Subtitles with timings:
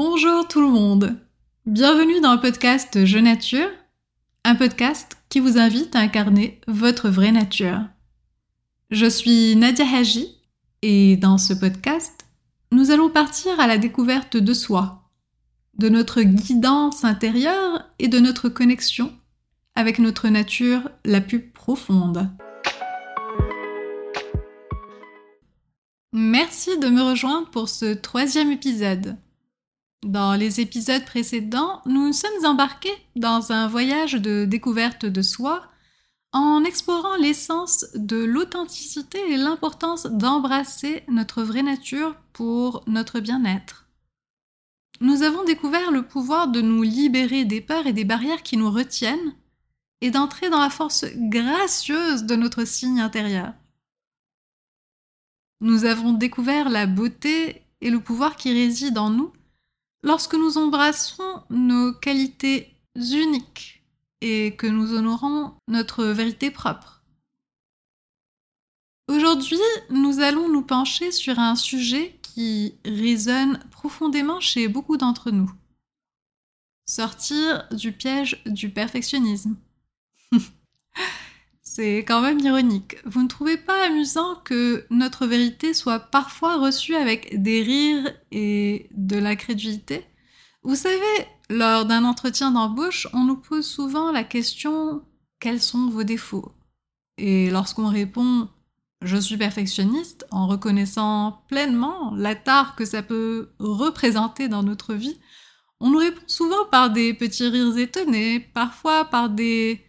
[0.00, 1.18] Bonjour tout le monde.
[1.66, 3.68] Bienvenue dans le podcast Je Nature,
[4.44, 7.80] un podcast qui vous invite à incarner votre vraie nature.
[8.92, 10.36] Je suis Nadia Haji
[10.82, 12.26] et dans ce podcast,
[12.70, 15.02] nous allons partir à la découverte de soi,
[15.78, 19.12] de notre guidance intérieure et de notre connexion
[19.74, 22.30] avec notre nature la plus profonde.
[26.12, 29.16] Merci de me rejoindre pour ce troisième épisode.
[30.04, 35.68] Dans les épisodes précédents, nous sommes embarqués dans un voyage de découverte de soi
[36.32, 43.86] en explorant l'essence de l'authenticité et l'importance d'embrasser notre vraie nature pour notre bien-être.
[45.00, 48.70] Nous avons découvert le pouvoir de nous libérer des peurs et des barrières qui nous
[48.70, 49.34] retiennent
[50.00, 53.52] et d'entrer dans la force gracieuse de notre signe intérieur.
[55.60, 59.32] Nous avons découvert la beauté et le pouvoir qui réside en nous
[60.02, 63.82] Lorsque nous embrassons nos qualités uniques
[64.20, 67.02] et que nous honorons notre vérité propre.
[69.08, 69.58] Aujourd'hui,
[69.90, 75.50] nous allons nous pencher sur un sujet qui résonne profondément chez beaucoup d'entre nous.
[76.86, 79.56] Sortir du piège du perfectionnisme.
[81.78, 82.96] C'est quand même ironique.
[83.04, 88.88] Vous ne trouvez pas amusant que notre vérité soit parfois reçue avec des rires et
[88.96, 90.04] de l'incrédulité
[90.64, 95.02] Vous savez, lors d'un entretien d'embauche, on nous pose souvent la question
[95.38, 96.50] quels sont vos défauts?
[97.16, 98.48] Et lorsqu'on répond
[99.02, 105.20] je suis perfectionniste en reconnaissant pleinement la tare que ça peut représenter dans notre vie,
[105.78, 109.87] on nous répond souvent par des petits rires étonnés, parfois par des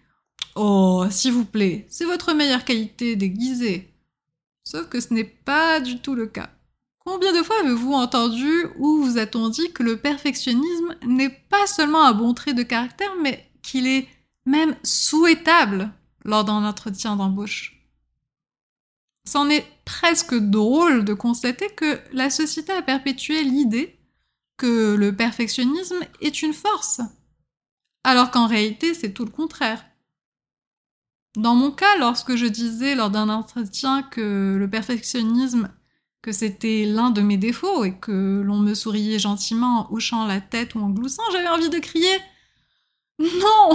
[0.61, 3.93] Oh, s'il vous plaît, c'est votre meilleure qualité déguisée.
[4.65, 6.49] Sauf que ce n'est pas du tout le cas.
[6.97, 12.03] Combien de fois avez-vous entendu ou vous a-t-on dit que le perfectionnisme n'est pas seulement
[12.03, 14.09] un bon trait de caractère, mais qu'il est
[14.45, 15.93] même souhaitable
[16.25, 17.81] lors d'un entretien d'embauche?
[19.25, 23.97] C'en est presque drôle de constater que la société a perpétué l'idée
[24.57, 26.99] que le perfectionnisme est une force,
[28.03, 29.85] alors qu'en réalité c'est tout le contraire.
[31.35, 35.71] Dans mon cas, lorsque je disais lors d'un entretien que le perfectionnisme,
[36.21, 40.41] que c'était l'un de mes défauts et que l'on me souriait gentiment en hochant la
[40.41, 42.17] tête ou en gloussant, j'avais envie de crier
[43.19, 43.69] Non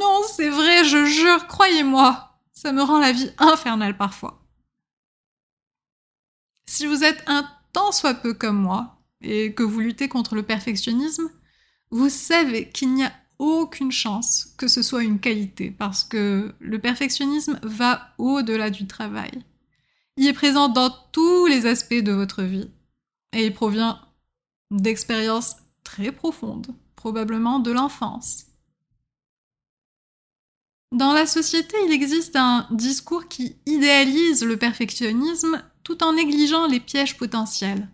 [0.00, 4.42] Non, c'est vrai, je jure, croyez-moi Ça me rend la vie infernale parfois.
[6.66, 10.42] Si vous êtes un tant soit peu comme moi, et que vous luttez contre le
[10.42, 11.30] perfectionnisme,
[11.90, 16.78] vous savez qu'il n'y a aucune chance que ce soit une qualité, parce que le
[16.78, 19.32] perfectionnisme va au-delà du travail.
[20.16, 22.70] Il est présent dans tous les aspects de votre vie,
[23.32, 24.00] et il provient
[24.70, 28.46] d'expériences très profondes, probablement de l'enfance.
[30.92, 36.80] Dans la société, il existe un discours qui idéalise le perfectionnisme tout en négligeant les
[36.80, 37.88] pièges potentiels.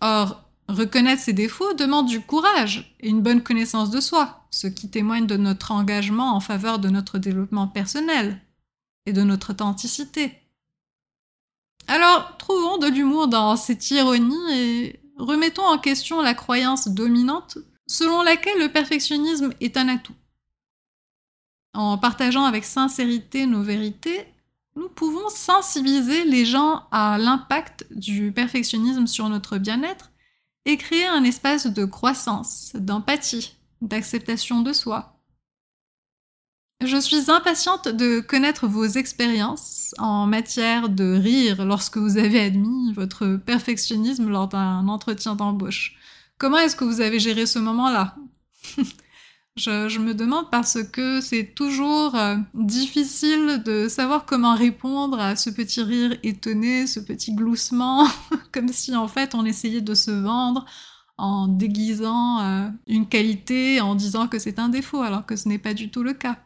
[0.00, 4.90] Or, Reconnaître ses défauts demande du courage et une bonne connaissance de soi, ce qui
[4.90, 8.40] témoigne de notre engagement en faveur de notre développement personnel
[9.06, 10.32] et de notre authenticité.
[11.86, 18.22] Alors, trouvons de l'humour dans cette ironie et remettons en question la croyance dominante selon
[18.22, 20.16] laquelle le perfectionnisme est un atout.
[21.74, 24.26] En partageant avec sincérité nos vérités,
[24.74, 30.10] nous pouvons sensibiliser les gens à l'impact du perfectionnisme sur notre bien-être
[30.66, 35.16] et créer un espace de croissance, d'empathie, d'acceptation de soi.
[36.84, 42.92] Je suis impatiente de connaître vos expériences en matière de rire lorsque vous avez admis
[42.92, 45.96] votre perfectionnisme lors d'un entretien d'embauche.
[46.36, 48.16] Comment est-ce que vous avez géré ce moment-là?
[49.56, 55.48] Je, me demande parce que c'est toujours euh, difficile de savoir comment répondre à ce
[55.48, 58.06] petit rire étonné, ce petit gloussement,
[58.52, 60.66] comme si en fait on essayait de se vendre
[61.16, 65.58] en déguisant euh, une qualité, en disant que c'est un défaut, alors que ce n'est
[65.58, 66.36] pas du tout le cas.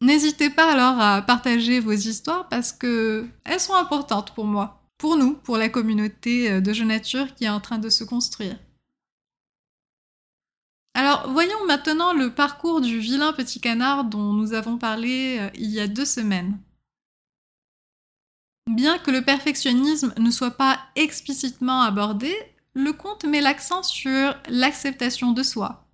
[0.00, 5.16] N'hésitez pas alors à partager vos histoires parce que elles sont importantes pour moi, pour
[5.16, 8.56] nous, pour la communauté euh, de Jeux Nature qui est en train de se construire.
[10.94, 15.70] Alors, voyons maintenant le parcours du vilain petit canard dont nous avons parlé euh, il
[15.70, 16.58] y a deux semaines.
[18.70, 22.34] Bien que le perfectionnisme ne soit pas explicitement abordé,
[22.74, 25.86] le conte met l'accent sur l'acceptation de soi,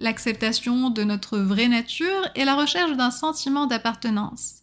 [0.00, 4.62] l'acceptation de notre vraie nature et la recherche d'un sentiment d'appartenance.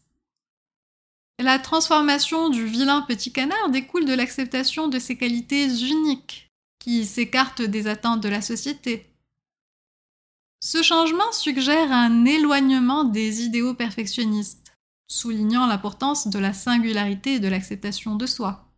[1.40, 6.50] La transformation du vilain petit canard découle de l'acceptation de ses qualités uniques,
[6.80, 9.11] qui s'écartent des attentes de la société.
[10.64, 14.78] Ce changement suggère un éloignement des idéaux perfectionnistes,
[15.08, 18.72] soulignant l'importance de la singularité et de l'acceptation de soi.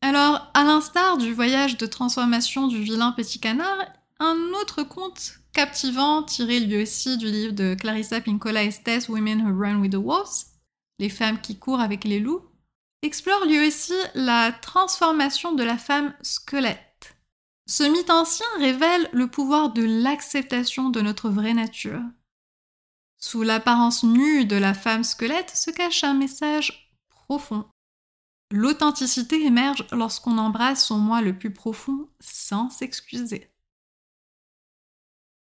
[0.00, 3.78] Alors, à l'instar du voyage de transformation du vilain petit canard,
[4.18, 9.60] un autre conte captivant, tiré lui aussi du livre de Clarissa Pinkola Estes Women Who
[9.60, 10.46] Run with the Wolves,
[10.98, 12.42] Les femmes qui courent avec les loups,
[13.02, 16.85] explore lui aussi la transformation de la femme squelette.
[17.68, 22.02] Ce mythe ancien révèle le pouvoir de l'acceptation de notre vraie nature.
[23.18, 27.68] Sous l'apparence nue de la femme squelette se cache un message profond.
[28.52, 33.50] L'authenticité émerge lorsqu'on embrasse son moi le plus profond sans s'excuser.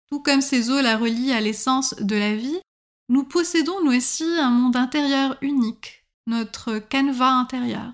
[0.09, 2.61] Tout comme ces eaux la relient à l'essence de la vie,
[3.09, 7.91] nous possédons nous aussi un monde intérieur unique, notre canevas intérieur,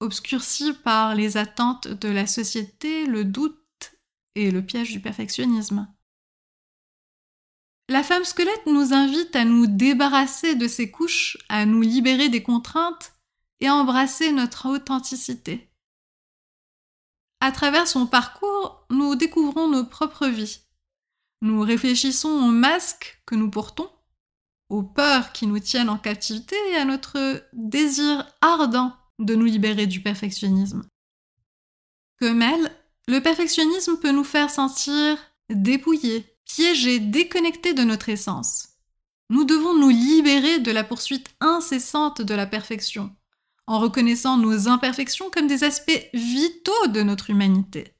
[0.00, 3.94] obscurci par les attentes de la société, le doute
[4.34, 5.88] et le piège du perfectionnisme.
[7.88, 12.42] La femme squelette nous invite à nous débarrasser de ces couches, à nous libérer des
[12.42, 13.12] contraintes
[13.60, 15.70] et à embrasser notre authenticité.
[17.40, 20.62] À travers son parcours, nous découvrons nos propres vies.
[21.42, 23.90] Nous réfléchissons aux masques que nous portons,
[24.68, 29.86] aux peurs qui nous tiennent en captivité et à notre désir ardent de nous libérer
[29.86, 30.86] du perfectionnisme.
[32.18, 32.70] Comme elle,
[33.08, 35.18] le perfectionnisme peut nous faire sentir
[35.50, 38.68] dépouillés, piégés, déconnectés de notre essence.
[39.30, 43.14] Nous devons nous libérer de la poursuite incessante de la perfection,
[43.66, 47.96] en reconnaissant nos imperfections comme des aspects vitaux de notre humanité.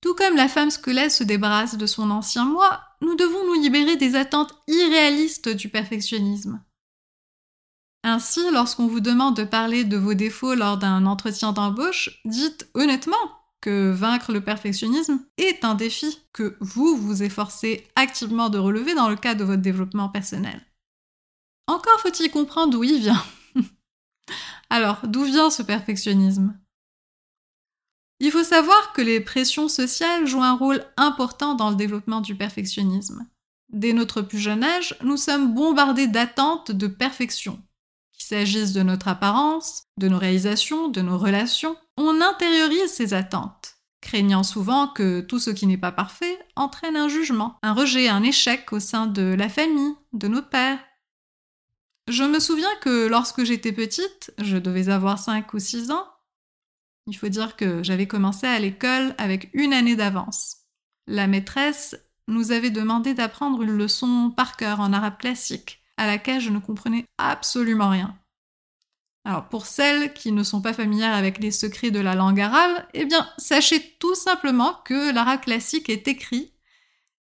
[0.00, 3.96] Tout comme la femme squelette se débarrasse de son ancien moi, nous devons nous libérer
[3.96, 6.62] des attentes irréalistes du perfectionnisme.
[8.08, 13.16] Ainsi, lorsqu'on vous demande de parler de vos défauts lors d'un entretien d'embauche, dites honnêtement
[13.60, 19.10] que vaincre le perfectionnisme est un défi que vous vous efforcez activement de relever dans
[19.10, 20.64] le cadre de votre développement personnel.
[21.66, 23.22] Encore faut-il comprendre d'où il vient.
[24.70, 26.58] Alors, d'où vient ce perfectionnisme?
[28.20, 32.34] Il faut savoir que les pressions sociales jouent un rôle important dans le développement du
[32.34, 33.28] perfectionnisme.
[33.68, 37.62] Dès notre plus jeune âge, nous sommes bombardés d'attentes de perfection.
[38.28, 44.42] S'agisse de notre apparence, de nos réalisations, de nos relations, on intériorise ces attentes, craignant
[44.42, 48.70] souvent que tout ce qui n'est pas parfait entraîne un jugement, un rejet, un échec
[48.74, 50.78] au sein de la famille, de nos pères.
[52.06, 56.06] Je me souviens que lorsque j'étais petite, je devais avoir 5 ou 6 ans,
[57.06, 60.66] il faut dire que j'avais commencé à l'école avec une année d'avance.
[61.06, 61.96] La maîtresse
[62.26, 66.58] nous avait demandé d'apprendre une leçon par cœur en arabe classique, à laquelle je ne
[66.58, 68.16] comprenais absolument rien.
[69.24, 72.82] Alors pour celles qui ne sont pas familières avec les secrets de la langue arabe,
[72.94, 76.54] eh bien sachez tout simplement que l'arabe classique est écrit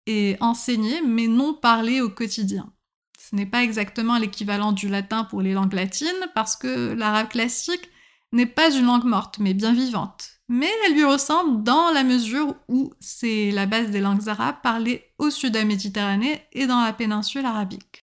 [0.07, 2.73] et enseigné, mais non parlé au quotidien.
[3.19, 7.91] Ce n'est pas exactement l'équivalent du latin pour les langues latines, parce que l'arabe classique
[8.31, 10.31] n'est pas une langue morte, mais bien vivante.
[10.49, 15.13] Mais elle lui ressemble dans la mesure où c'est la base des langues arabes parlées
[15.19, 18.06] au sud de la Méditerranée et dans la péninsule arabique.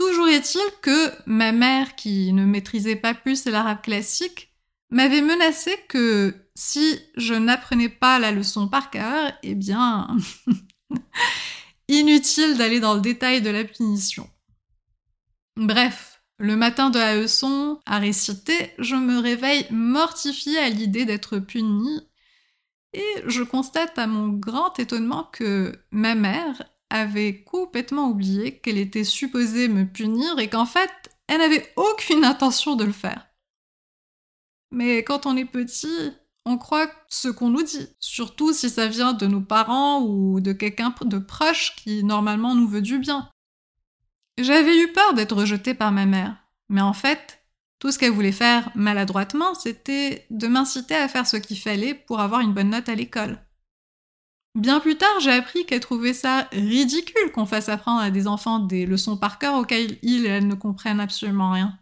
[0.00, 4.50] Toujours est-il que ma mère, qui ne maîtrisait pas plus l'arabe classique,
[4.88, 10.16] m'avait menacé que si je n'apprenais pas la leçon par cœur, eh bien,
[11.88, 14.26] inutile d'aller dans le détail de la punition.
[15.58, 21.38] Bref, le matin de la leçon à réciter, je me réveille mortifiée à l'idée d'être
[21.38, 22.00] punie
[22.94, 29.04] et je constate à mon grand étonnement que ma mère avait complètement oublié qu'elle était
[29.04, 30.90] supposée me punir et qu'en fait,
[31.28, 33.26] elle n'avait aucune intention de le faire.
[34.72, 36.12] Mais quand on est petit,
[36.44, 40.52] on croit ce qu'on nous dit, surtout si ça vient de nos parents ou de
[40.52, 43.30] quelqu'un de proche qui normalement nous veut du bien.
[44.38, 46.36] J'avais eu peur d'être rejetée par ma mère,
[46.68, 47.44] mais en fait,
[47.78, 52.20] tout ce qu'elle voulait faire maladroitement, c'était de m'inciter à faire ce qu'il fallait pour
[52.20, 53.38] avoir une bonne note à l'école.
[54.56, 58.58] Bien plus tard, j'ai appris qu'elle trouvait ça ridicule qu'on fasse apprendre à des enfants
[58.58, 61.78] des leçons par cœur auxquelles ils et elles ne comprennent absolument rien.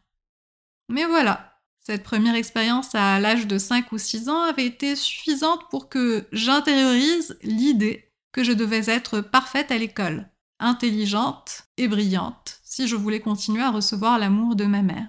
[0.91, 5.71] Mais voilà, cette première expérience à l'âge de 5 ou 6 ans avait été suffisante
[5.71, 10.29] pour que j'intériorise l'idée que je devais être parfaite à l'école
[10.61, 15.09] intelligente et brillante si je voulais continuer à recevoir l'amour de ma mère.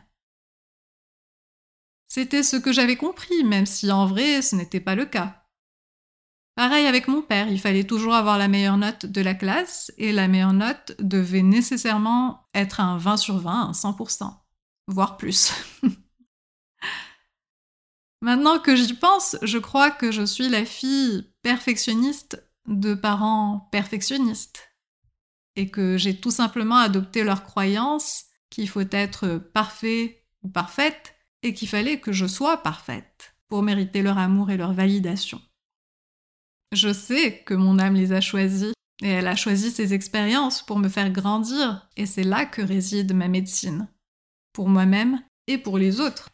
[2.07, 5.38] C'était ce que j'avais compris, même si en vrai ce n'était pas le cas.
[6.59, 10.11] Pareil avec mon père, il fallait toujours avoir la meilleure note de la classe et
[10.11, 14.33] la meilleure note devait nécessairement être un 20 sur 20, un 100%,
[14.87, 15.53] voire plus.
[18.21, 24.75] Maintenant que j'y pense, je crois que je suis la fille perfectionniste de parents perfectionnistes
[25.55, 31.53] et que j'ai tout simplement adopté leur croyance qu'il faut être parfait ou parfaite et
[31.53, 35.41] qu'il fallait que je sois parfaite pour mériter leur amour et leur validation.
[36.71, 40.77] Je sais que mon âme les a choisis et elle a choisi ces expériences pour
[40.77, 43.87] me faire grandir et c'est là que réside ma médecine,
[44.53, 46.29] pour moi-même et pour les autres.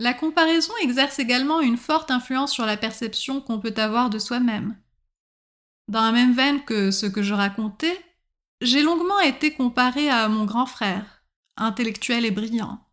[0.00, 4.76] La comparaison exerce également une forte influence sur la perception qu'on peut avoir de soi-même.
[5.88, 7.98] Dans la même veine que ce que je racontais,
[8.60, 11.22] j'ai longuement été comparée à mon grand frère,
[11.56, 12.86] intellectuel et brillant.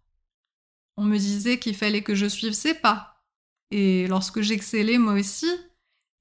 [0.97, 3.23] On me disait qu'il fallait que je suive ses pas,
[3.71, 5.49] et lorsque j'excellais moi aussi,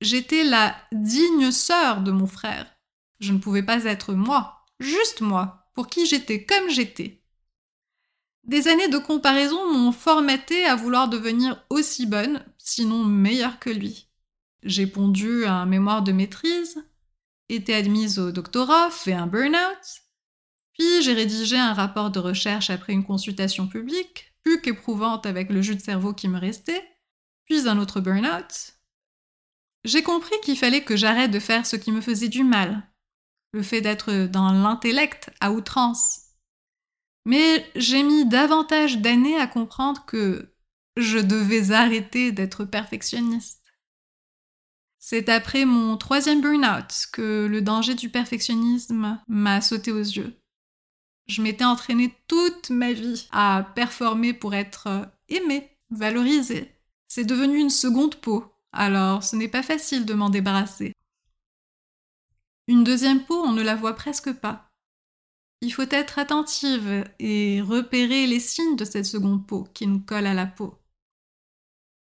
[0.00, 2.66] j'étais la digne sœur de mon frère.
[3.20, 7.22] Je ne pouvais pas être moi, juste moi, pour qui j'étais comme j'étais.
[8.44, 14.08] Des années de comparaison m'ont formaté à vouloir devenir aussi bonne, sinon meilleure que lui.
[14.62, 16.84] J'ai pondu un mémoire de maîtrise,
[17.48, 20.02] été admise au doctorat, fait un burn-out,
[20.72, 25.62] puis j'ai rédigé un rapport de recherche après une consultation publique, plus qu'éprouvante avec le
[25.62, 26.84] jus de cerveau qui me restait,
[27.46, 28.75] puis un autre burn-out.
[29.86, 32.90] J'ai compris qu'il fallait que j'arrête de faire ce qui me faisait du mal,
[33.52, 36.22] le fait d'être dans l'intellect à outrance,
[37.24, 40.52] mais j'ai mis davantage d'années à comprendre que
[40.96, 43.62] je devais arrêter d'être perfectionniste.
[44.98, 50.36] C'est après mon troisième burn-out que le danger du perfectionnisme m'a sauté aux yeux.
[51.28, 56.72] Je m'étais entraînée toute ma vie à performer pour être aimée, valorisée.
[57.06, 60.92] C'est devenu une seconde peau, alors ce n'est pas facile de m'en débarrasser.
[62.68, 64.70] Une deuxième peau, on ne la voit presque pas.
[65.62, 70.26] Il faut être attentive et repérer les signes de cette seconde peau qui nous colle
[70.26, 70.78] à la peau.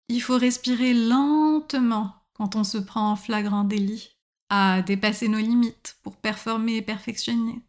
[0.08, 4.18] Il faut respirer lentement quand on se prend en flagrant délit,
[4.50, 7.62] à dépasser nos limites pour performer et perfectionner.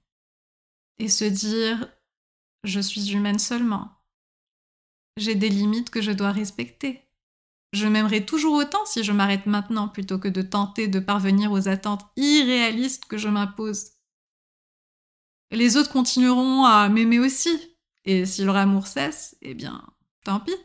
[0.97, 1.87] Et se dire
[2.63, 3.91] je suis humaine seulement.
[5.17, 7.04] J'ai des limites que je dois respecter.
[7.75, 11.67] Je m'aimerai toujours autant si je m'arrête maintenant plutôt que de tenter de parvenir aux
[11.67, 13.91] attentes irréalistes que je m'impose.
[15.51, 17.77] Les autres continueront à m'aimer aussi.
[18.05, 19.85] Et si leur amour cesse, eh bien,
[20.23, 20.55] tant pis.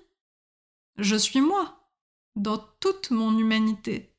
[0.99, 1.91] Je suis moi,
[2.37, 4.15] dans toute mon humanité.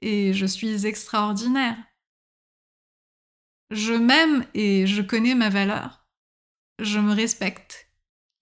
[0.00, 1.76] Et je suis extraordinaire.
[3.70, 6.06] Je m'aime et je connais ma valeur.
[6.78, 7.90] Je me respecte.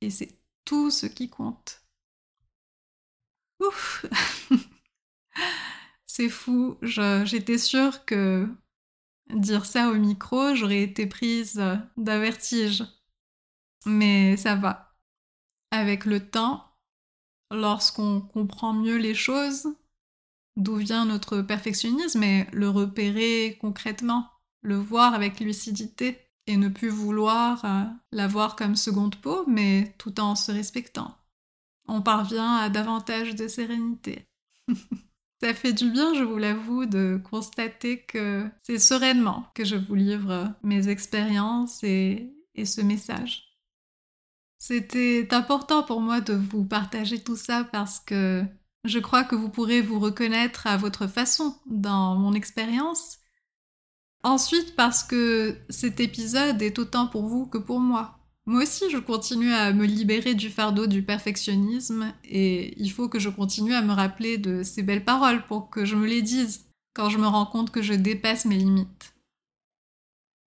[0.00, 1.83] Et c'est tout ce qui compte.
[6.06, 6.76] C'est fou.
[6.82, 8.48] J'étais sûre que
[9.32, 11.54] Dire ça au micro, j'aurais été prise
[11.96, 12.84] d'un vertige.
[13.86, 14.94] Mais ça va.
[15.70, 16.64] Avec le temps,
[17.50, 19.66] lorsqu'on comprend mieux les choses,
[20.56, 24.30] d'où vient notre perfectionnisme et le repérer concrètement,
[24.62, 30.20] le voir avec lucidité et ne plus vouloir euh, l'avoir comme seconde peau, mais tout
[30.20, 31.16] en se respectant.
[31.86, 34.26] On parvient à davantage de sérénité.
[35.42, 39.94] Ça fait du bien, je vous l'avoue, de constater que c'est sereinement que je vous
[39.94, 42.32] livre mes expériences et,
[42.64, 43.42] ce message.
[44.58, 48.42] C'était important pour moi de vous partager tout ça parce que
[48.84, 53.18] je crois que vous pourrez vous reconnaître à votre façon dans mon expérience.
[54.22, 58.13] Ensuite parce que cet épisode est autant pour vous que pour moi.
[58.46, 63.18] Moi aussi, je continue à me libérer du fardeau du perfectionnisme et il faut que
[63.18, 66.66] je continue à me rappeler de ces belles paroles pour que je me les dise
[66.94, 69.14] quand je me rends compte que je dépasse mes limites.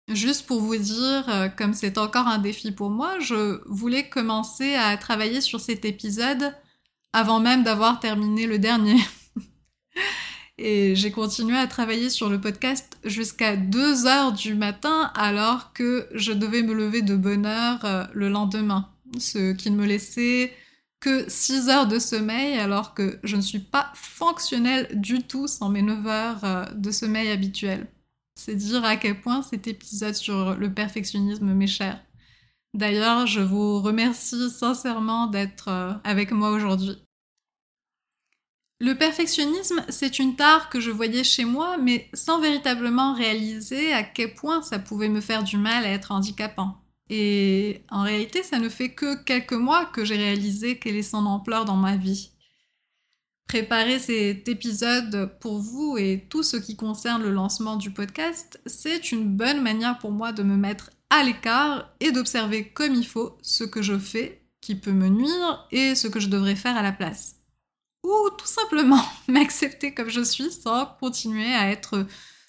[0.08, 4.74] Juste pour vous dire, euh, comme c'est encore un défi pour moi, je voulais commencer
[4.74, 6.54] à travailler sur cet épisode
[7.14, 8.98] avant même d'avoir terminé le dernier.
[10.64, 16.08] Et j'ai continué à travailler sur le podcast jusqu'à 2 heures du matin alors que
[16.14, 18.88] je devais me lever de bonne heure euh, le lendemain.
[19.18, 20.54] Ce qui ne me laissait
[21.00, 25.70] que 6 heures de sommeil alors que je ne suis pas fonctionnelle du tout sans
[25.70, 27.88] mes 9 heures euh, de sommeil habituel.
[28.36, 32.00] C'est dire à quel point cet épisode sur le perfectionnisme m'est cher.
[32.76, 37.02] D'ailleurs, je vous remercie sincèrement d'être euh, avec moi aujourd'hui.
[38.82, 44.02] Le perfectionnisme, c'est une tare que je voyais chez moi, mais sans véritablement réaliser à
[44.02, 46.82] quel point ça pouvait me faire du mal à être handicapant.
[47.08, 51.28] Et en réalité, ça ne fait que quelques mois que j'ai réalisé quelle est son
[51.28, 52.32] ampleur dans ma vie.
[53.48, 59.12] Préparer cet épisode pour vous et tout ce qui concerne le lancement du podcast, c'est
[59.12, 63.38] une bonne manière pour moi de me mettre à l'écart et d'observer comme il faut
[63.44, 66.82] ce que je fais qui peut me nuire et ce que je devrais faire à
[66.82, 67.41] la place.
[68.04, 72.08] Ou tout simplement m'accepter comme je suis sans continuer à être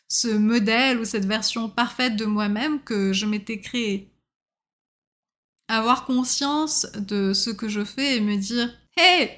[0.09, 4.13] ce modèle ou cette version parfaite de moi-même que je m'étais créée.
[5.69, 9.31] Avoir conscience de ce que je fais et me dire Hey,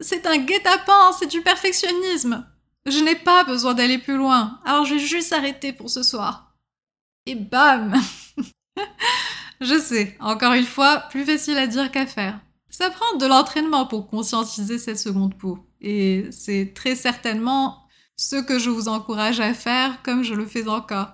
[0.00, 2.46] c'est un guet-apens, c'est du perfectionnisme.
[2.86, 6.54] Je n'ai pas besoin d'aller plus loin, alors je vais juste arrêter pour ce soir.
[7.26, 7.94] Et bam
[9.60, 12.40] Je sais, encore une fois, plus facile à dire qu'à faire.
[12.76, 15.60] Ça prend de l'entraînement pour conscientiser cette seconde peau.
[15.80, 20.66] Et c'est très certainement ce que je vous encourage à faire comme je le fais
[20.66, 21.12] encore.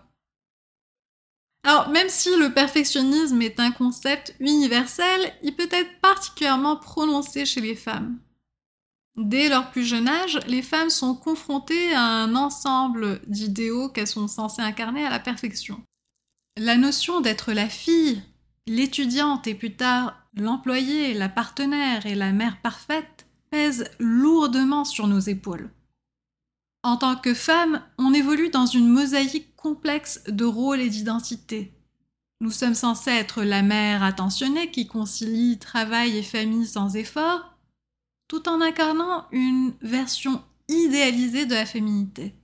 [1.64, 7.60] Alors, même si le perfectionnisme est un concept universel, il peut être particulièrement prononcé chez
[7.60, 8.18] les femmes.
[9.18, 14.28] Dès leur plus jeune âge, les femmes sont confrontées à un ensemble d'idéaux qu'elles sont
[14.28, 15.84] censées incarner à la perfection.
[16.56, 18.22] La notion d'être la fille,
[18.66, 25.18] l'étudiante et plus tard l'employée, la partenaire et la mère parfaite pèse lourdement sur nos
[25.18, 25.70] épaules.
[26.82, 31.74] En tant que femme, on évolue dans une mosaïque complexe de rôles et d'identités.
[32.40, 37.54] Nous sommes censés être la mère attentionnée qui concilie travail et famille sans effort,
[38.28, 42.34] tout en incarnant une version idéalisée de la féminité.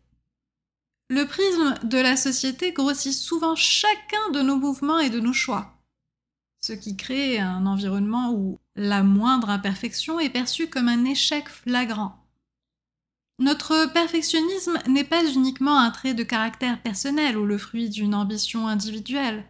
[1.08, 5.75] Le prisme de la société grossit souvent chacun de nos mouvements et de nos choix,
[6.60, 12.22] ce qui crée un environnement où la moindre imperfection est perçue comme un échec flagrant.
[13.38, 18.66] Notre perfectionnisme n'est pas uniquement un trait de caractère personnel ou le fruit d'une ambition
[18.66, 19.44] individuelle.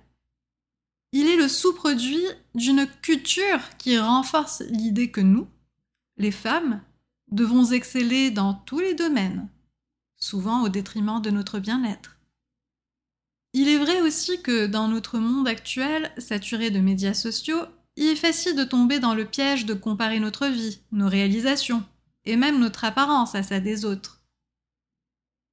[1.13, 5.47] Il est le sous-produit d'une culture qui renforce l'idée que nous,
[6.19, 6.83] les femmes,
[7.31, 9.49] devons exceller dans tous les domaines,
[10.17, 12.16] souvent au détriment de notre bien-être.
[13.59, 17.63] Il est vrai aussi que dans notre monde actuel, saturé de médias sociaux,
[17.97, 21.83] il est facile de tomber dans le piège de comparer notre vie, nos réalisations,
[22.27, 24.21] et même notre apparence à ça des autres.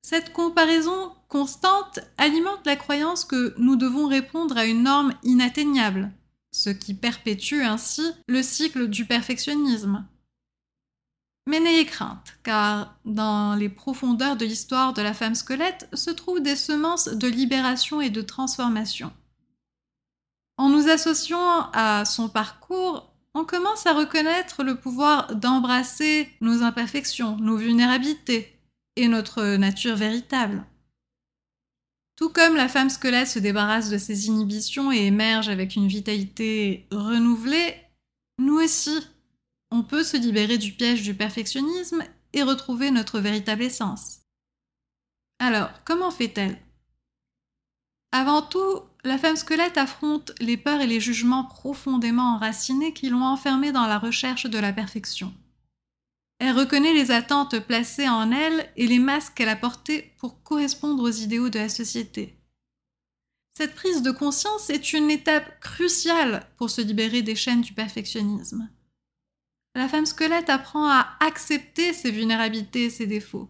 [0.02, 6.12] Cette comparaison constante alimente la croyance que nous devons répondre à une norme inatteignable,
[6.52, 10.06] ce qui perpétue ainsi le cycle du perfectionnisme.
[11.46, 16.42] Mais n'ayez crainte, car dans les profondeurs de l'histoire de la femme squelette se trouvent
[16.42, 19.12] des semences de libération et de transformation.
[20.58, 27.36] En nous associant à son parcours, on commence à reconnaître le pouvoir d'embrasser nos imperfections,
[27.38, 28.60] nos vulnérabilités
[28.96, 30.64] et notre nature véritable.
[32.16, 36.88] Tout comme la femme squelette se débarrasse de ses inhibitions et émerge avec une vitalité
[36.92, 37.76] renouvelée,
[38.38, 38.98] nous aussi,
[39.74, 44.20] on peut se libérer du piège du perfectionnisme et retrouver notre véritable essence.
[45.40, 46.62] Alors, comment fait-elle?
[48.12, 53.24] Avant tout, la femme squelette affronte les peurs et les jugements profondément enracinés qui l'ont
[53.24, 55.34] enfermée dans la recherche de la perfection.
[56.38, 61.02] Elle reconnaît les attentes placées en elle et les masques qu'elle a portés pour correspondre
[61.02, 62.38] aux idéaux de la société.
[63.58, 68.70] Cette prise de conscience est une étape cruciale pour se libérer des chaînes du perfectionnisme
[69.76, 73.50] la femme squelette apprend à accepter ses vulnérabilités et ses défauts.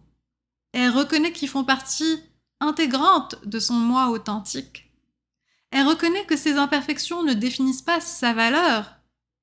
[0.72, 2.20] Elle reconnaît qu'ils font partie
[2.60, 4.90] intégrante de son moi authentique.
[5.70, 8.96] Elle reconnaît que ses imperfections ne définissent pas sa valeur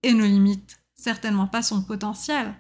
[0.04, 2.54] et ne limitent certainement pas son potentiel.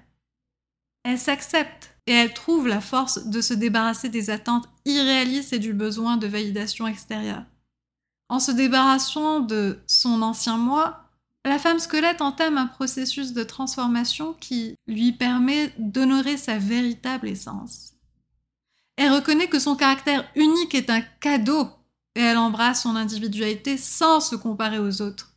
[1.03, 5.73] Elle s'accepte et elle trouve la force de se débarrasser des attentes irréalistes et du
[5.73, 7.43] besoin de validation extérieure.
[8.29, 11.10] En se débarrassant de son ancien moi,
[11.45, 17.93] la femme squelette entame un processus de transformation qui lui permet d'honorer sa véritable essence.
[18.95, 21.67] Elle reconnaît que son caractère unique est un cadeau
[22.15, 25.33] et elle embrasse son individualité sans se comparer aux autres.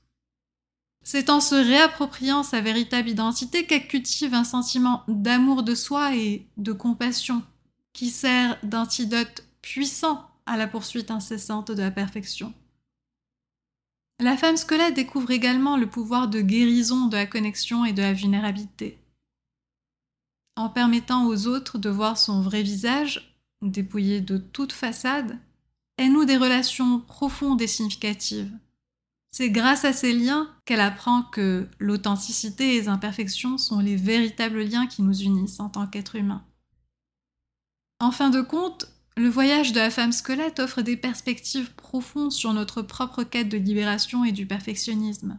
[1.02, 6.48] C'est en se réappropriant sa véritable identité qu'elle cultive un sentiment d'amour de soi et
[6.56, 7.42] de compassion
[7.92, 12.52] qui sert d'antidote puissant à la poursuite incessante de la perfection.
[14.20, 18.12] La femme squelette découvre également le pouvoir de guérison de la connexion et de la
[18.12, 18.98] vulnérabilité.
[20.56, 25.38] En permettant aux autres de voir son vrai visage, dépouillé de toute façade,
[25.96, 28.52] elle noue des relations profondes et significatives.
[29.32, 34.62] C'est grâce à ces liens qu'elle apprend que l'authenticité et les imperfections sont les véritables
[34.62, 36.44] liens qui nous unissent en tant qu'êtres humains.
[37.98, 42.52] En fin de compte, le voyage de la femme squelette offre des perspectives profondes sur
[42.52, 45.38] notre propre quête de libération et du perfectionnisme.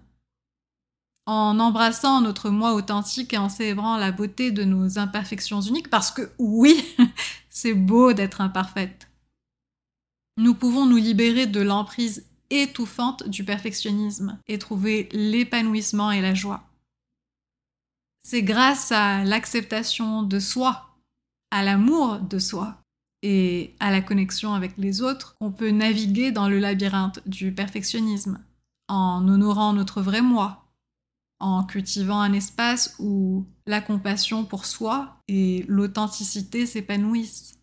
[1.28, 6.12] en embrassant notre moi authentique et en célébrant la beauté de nos imperfections uniques, parce
[6.12, 6.86] que oui,
[7.50, 9.10] c'est beau d'être imparfaite.
[10.38, 16.70] Nous pouvons nous libérer de l'emprise étouffante du perfectionnisme et trouver l'épanouissement et la joie.
[18.22, 20.96] C'est grâce à l'acceptation de soi,
[21.50, 22.85] à l'amour de soi
[23.28, 28.40] et à la connexion avec les autres qu'on peut naviguer dans le labyrinthe du perfectionnisme,
[28.88, 30.68] en honorant notre vrai moi,
[31.40, 37.58] en cultivant un espace où la compassion pour soi et l'authenticité s'épanouissent.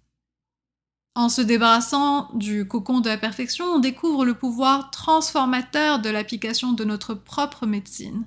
[1.15, 6.73] En se débarrassant du cocon de la perfection, on découvre le pouvoir transformateur de l'application
[6.73, 8.25] de notre propre médecine,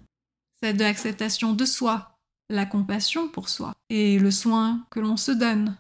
[0.64, 2.18] celle de l'acceptation de soi,
[2.50, 5.76] la compassion pour soi et le soin que l'on se donne.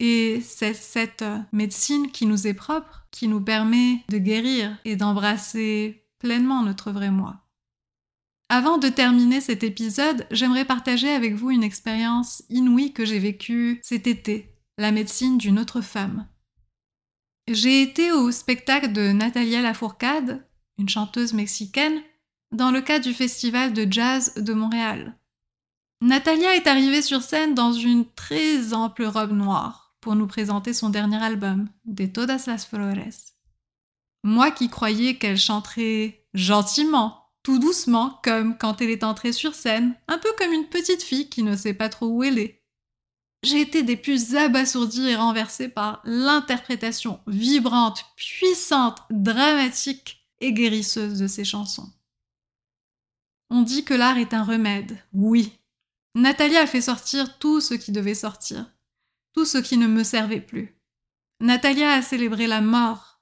[0.00, 6.04] Et c'est cette médecine qui nous est propre, qui nous permet de guérir et d'embrasser
[6.18, 7.36] pleinement notre vrai moi.
[8.48, 13.80] Avant de terminer cet épisode, j'aimerais partager avec vous une expérience inouïe que j'ai vécue
[13.82, 16.26] cet été, la médecine d'une autre femme.
[17.50, 20.46] J'ai été au spectacle de Natalia Lafourcade,
[20.78, 22.00] une chanteuse mexicaine,
[22.52, 25.18] dans le cadre du festival de jazz de Montréal.
[26.00, 30.90] Natalia est arrivée sur scène dans une très ample robe noire pour nous présenter son
[30.90, 33.34] dernier album, De Todas las Flores.
[34.24, 39.94] Moi qui croyais qu'elle chanterait gentiment, tout doucement, comme quand elle est entrée sur scène,
[40.08, 42.62] un peu comme une petite fille qui ne sait pas trop où elle est.
[43.44, 51.26] J'ai été des plus abasourdis et renversés par l'interprétation vibrante, puissante, dramatique et guérisseuse de
[51.26, 51.90] ces chansons.
[53.50, 55.52] On dit que l'art est un remède, oui.
[56.14, 58.70] Natalia a fait sortir tout ce qui devait sortir,
[59.34, 60.78] tout ce qui ne me servait plus.
[61.40, 63.20] Natalia a célébré la mort.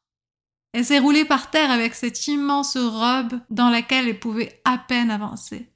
[0.72, 5.10] Elle s'est roulée par terre avec cette immense robe dans laquelle elle pouvait à peine
[5.10, 5.72] avancer.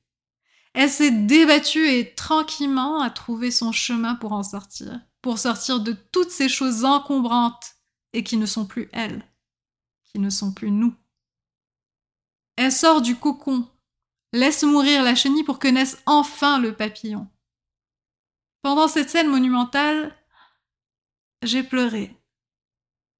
[0.73, 5.93] Elle s'est débattue et tranquillement a trouvé son chemin pour en sortir, pour sortir de
[5.93, 7.75] toutes ces choses encombrantes
[8.13, 9.25] et qui ne sont plus elle,
[10.05, 10.95] qui ne sont plus nous.
[12.57, 13.69] Elle sort du cocon,
[14.33, 17.27] laisse mourir la chenille pour que naisse enfin le papillon.
[18.63, 20.15] Pendant cette scène monumentale,
[21.43, 22.17] j'ai pleuré,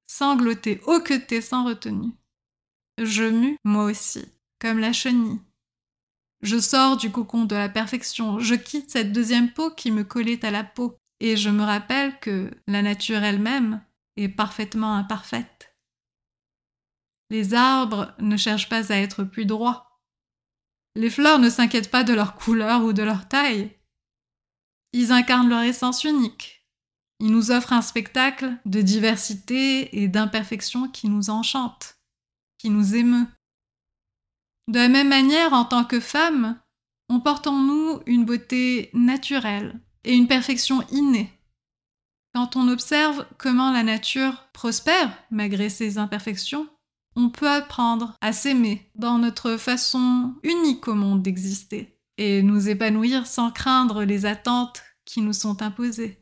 [0.07, 2.11] sangloté, hoqueté sans retenue.
[2.97, 4.25] Je mus, moi aussi,
[4.59, 5.39] comme la chenille.
[6.41, 10.43] Je sors du cocon de la perfection, je quitte cette deuxième peau qui me collait
[10.43, 13.83] à la peau, et je me rappelle que la nature elle-même
[14.17, 15.77] est parfaitement imparfaite.
[17.29, 19.99] Les arbres ne cherchent pas à être plus droits.
[20.95, 23.71] Les fleurs ne s'inquiètent pas de leur couleur ou de leur taille.
[24.91, 26.60] Ils incarnent leur essence unique.
[27.21, 31.99] Ils nous offrent un spectacle de diversité et d'imperfection qui nous enchante,
[32.57, 33.27] qui nous émeut.
[34.67, 36.59] De la même manière, en tant que femme,
[37.09, 41.31] on porte en nous une beauté naturelle et une perfection innée.
[42.33, 46.67] Quand on observe comment la nature prospère malgré ses imperfections,
[47.15, 53.27] on peut apprendre à s'aimer dans notre façon unique au monde d'exister et nous épanouir
[53.27, 56.20] sans craindre les attentes qui nous sont imposées.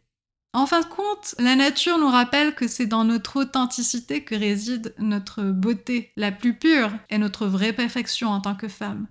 [0.53, 4.95] En fin de compte, la nature nous rappelle que c'est dans notre authenticité que réside
[4.97, 9.07] notre beauté la plus pure et notre vraie perfection en tant que femme.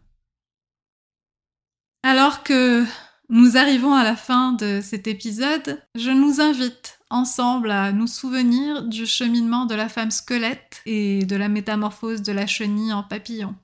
[2.03, 2.85] Alors que
[3.29, 8.83] nous arrivons à la fin de cet épisode, je nous invite ensemble à nous souvenir
[8.83, 13.55] du cheminement de la femme squelette et de la métamorphose de la chenille en papillon.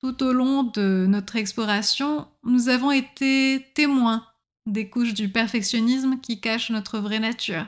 [0.00, 4.26] Tout au long de notre exploration, nous avons été témoins
[4.66, 7.66] des couches du perfectionnisme qui cachent notre vraie nature,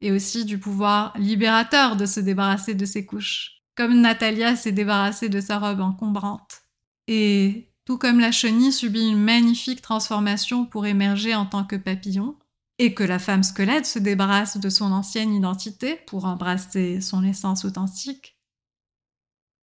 [0.00, 5.28] et aussi du pouvoir libérateur de se débarrasser de ces couches, comme Natalia s'est débarrassée
[5.28, 6.62] de sa robe encombrante.
[7.08, 12.36] Et tout comme la chenille subit une magnifique transformation pour émerger en tant que papillon,
[12.78, 17.64] et que la femme squelette se débarrasse de son ancienne identité pour embrasser son essence
[17.64, 18.38] authentique,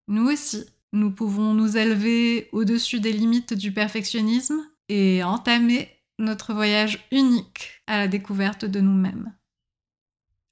[0.07, 5.89] nous aussi, nous pouvons nous élever au-dessus des limites du perfectionnisme et entamer
[6.19, 9.33] notre voyage unique à la découverte de nous-mêmes.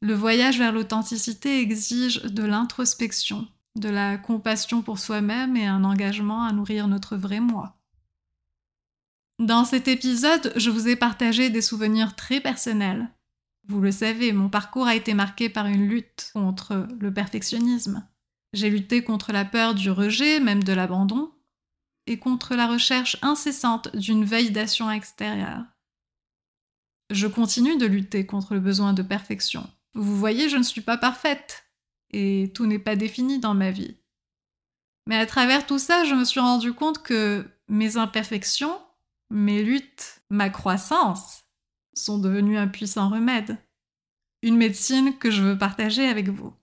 [0.01, 3.47] Le voyage vers l'authenticité exige de l'introspection,
[3.77, 7.77] de la compassion pour soi-même et un engagement à nourrir notre vrai moi.
[9.39, 13.09] Dans cet épisode, je vous ai partagé des souvenirs très personnels.
[13.67, 18.05] Vous le savez, mon parcours a été marqué par une lutte contre le perfectionnisme.
[18.51, 21.31] J'ai lutté contre la peur du rejet, même de l'abandon,
[22.07, 25.63] et contre la recherche incessante d'une validation extérieure.
[27.09, 29.69] Je continue de lutter contre le besoin de perfection.
[29.93, 31.65] Vous voyez, je ne suis pas parfaite,
[32.11, 33.97] et tout n'est pas défini dans ma vie.
[35.07, 38.79] Mais à travers tout ça, je me suis rendu compte que mes imperfections,
[39.29, 41.43] mes luttes, ma croissance
[41.93, 43.57] sont devenues un puissant remède.
[44.41, 46.53] Une médecine que je veux partager avec vous.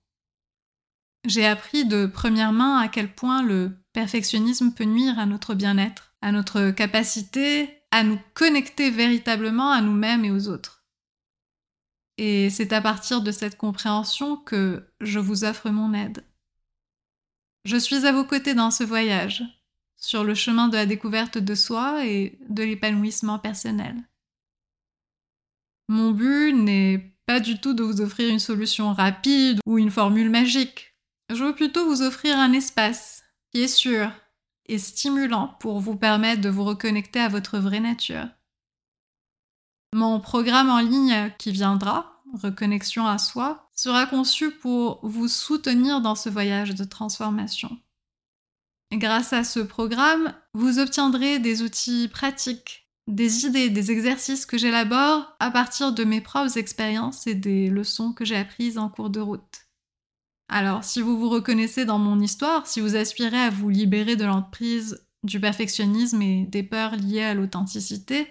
[1.26, 6.14] J'ai appris de première main à quel point le perfectionnisme peut nuire à notre bien-être,
[6.22, 10.84] à notre capacité à nous connecter véritablement à nous-mêmes et aux autres.
[12.18, 16.24] Et c'est à partir de cette compréhension que je vous offre mon aide.
[17.64, 19.42] Je suis à vos côtés dans ce voyage,
[19.96, 23.96] sur le chemin de la découverte de soi et de l'épanouissement personnel.
[25.88, 30.30] Mon but n'est pas du tout de vous offrir une solution rapide ou une formule
[30.30, 30.94] magique.
[31.30, 34.10] Je veux plutôt vous offrir un espace qui est sûr
[34.66, 38.28] et stimulant pour vous permettre de vous reconnecter à votre vraie nature.
[39.92, 46.14] Mon programme en ligne qui viendra, Reconnexion à soi, sera conçu pour vous soutenir dans
[46.14, 47.76] ce voyage de transformation.
[48.92, 55.34] Grâce à ce programme, vous obtiendrez des outils pratiques, des idées, des exercices que j'élabore
[55.40, 59.20] à partir de mes propres expériences et des leçons que j'ai apprises en cours de
[59.20, 59.69] route.
[60.52, 64.24] Alors, si vous vous reconnaissez dans mon histoire, si vous aspirez à vous libérer de
[64.24, 68.26] l'emprise du perfectionnisme et des peurs liées à l'authenticité,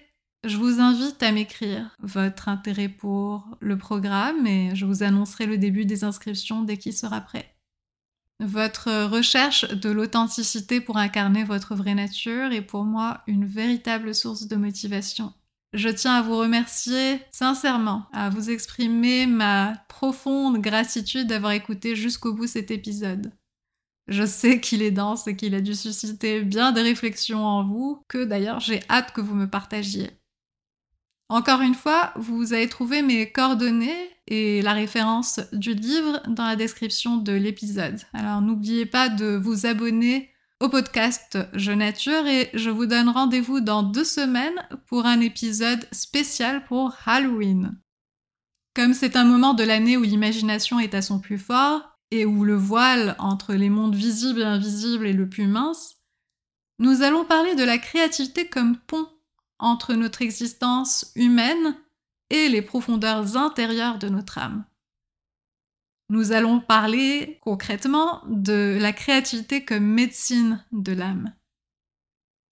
[0.46, 5.58] je vous invite à m'écrire votre intérêt pour le programme et je vous annoncerai le
[5.58, 7.56] début des inscriptions dès qu'il sera prêt.
[8.42, 14.48] Votre recherche de l'authenticité pour incarner votre vraie nature est pour moi une véritable source
[14.48, 15.34] de motivation
[15.74, 22.34] je tiens à vous remercier sincèrement, à vous exprimer ma profonde gratitude d'avoir écouté jusqu'au
[22.34, 23.32] bout cet épisode.
[24.08, 28.04] Je sais qu'il est dense et qu'il a dû susciter bien des réflexions en vous,
[28.08, 30.10] que d'ailleurs j'ai hâte que vous me partagiez.
[31.30, 36.56] Encore une fois, vous avez trouvé mes coordonnées et la référence du livre dans la
[36.56, 38.00] description de l'épisode.
[38.14, 43.62] Alors n'oubliez pas de vous abonner au podcast Je Nature et je vous donne rendez-vous
[43.62, 47.80] dans deux semaines pour un épisode spécial pour Halloween.
[48.76, 52.44] Comme c'est un moment de l'année où l'imagination est à son plus fort et où
[52.44, 55.96] le voile entre les mondes visibles et invisibles est le plus mince,
[56.78, 59.08] nous allons parler de la créativité comme pont
[59.60, 61.78] entre notre existence humaine
[62.30, 64.66] et les profondeurs intérieures de notre âme
[66.10, 71.34] nous allons parler concrètement de la créativité comme médecine de l'âme.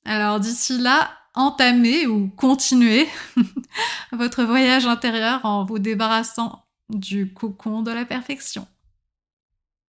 [0.05, 3.07] Alors d'ici là, entamez ou continuez
[4.11, 8.67] votre voyage intérieur en vous débarrassant du cocon de la perfection.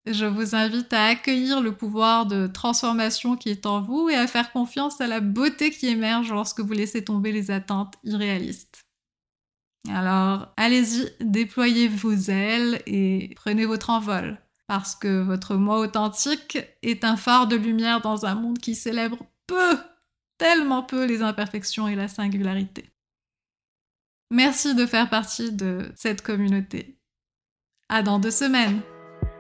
[0.07, 4.27] Je vous invite à accueillir le pouvoir de transformation qui est en vous et à
[4.27, 8.88] faire confiance à la beauté qui émerge lorsque vous laissez tomber les attentes irréalistes.
[9.91, 17.05] Alors, allez-y, déployez vos ailes et prenez votre envol, parce que votre moi authentique est
[17.05, 19.79] un phare de lumière dans un monde qui célèbre peu,
[20.37, 22.91] tellement peu les imperfections et la singularité.
[24.31, 26.99] Merci de faire partie de cette communauté.
[27.89, 28.81] À dans deux semaines.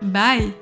[0.00, 0.54] Bye